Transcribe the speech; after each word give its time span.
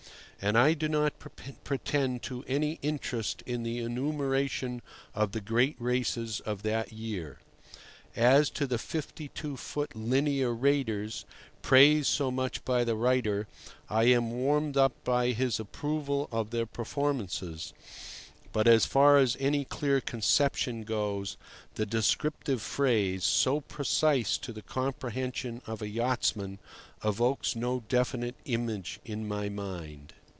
And 0.43 0.57
I 0.57 0.73
do 0.73 0.89
not 0.89 1.13
pretend 1.63 2.23
to 2.23 2.43
any 2.47 2.79
interest 2.81 3.43
in 3.45 3.61
the 3.61 3.77
enumeration 3.77 4.81
of 5.13 5.33
the 5.33 5.39
great 5.39 5.75
races 5.77 6.39
of 6.39 6.63
that 6.63 6.91
year. 6.91 7.37
As 8.15 8.49
to 8.49 8.65
the 8.65 8.79
52 8.79 9.55
foot 9.55 9.95
linear 9.95 10.51
raters, 10.51 11.25
praised 11.61 12.07
so 12.07 12.31
much 12.31 12.65
by 12.65 12.83
the 12.83 12.95
writer, 12.95 13.47
I 13.87 14.05
am 14.05 14.31
warmed 14.31 14.77
up 14.77 14.93
by 15.03 15.27
his 15.29 15.59
approval 15.59 16.27
of 16.31 16.49
their 16.49 16.65
performances; 16.65 17.71
but, 18.51 18.67
as 18.67 18.87
far 18.87 19.19
as 19.19 19.37
any 19.39 19.63
clear 19.63 20.01
conception 20.01 20.85
goes, 20.85 21.37
the 21.75 21.85
descriptive 21.85 22.63
phrase, 22.63 23.23
so 23.23 23.61
precise 23.61 24.39
to 24.39 24.51
the 24.51 24.63
comprehension 24.63 25.61
of 25.67 25.83
a 25.83 25.87
yachtsman, 25.89 26.57
evokes 27.05 27.55
no 27.55 27.83
definite 27.87 28.35
image 28.45 28.99
in 29.05 29.27
my 29.27 29.47
mind. 29.47 30.13